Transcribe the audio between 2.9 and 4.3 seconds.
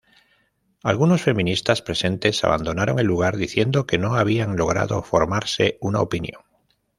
el lugar diciendo que no